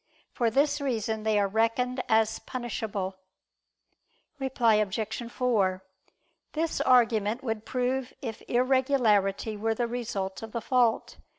[0.33, 3.17] For this reason they are reckoned as punishable.
[4.39, 5.31] Reply Obj.
[5.31, 5.83] 4:
[6.53, 11.17] This argument would prove if irregularity were the result of the fault.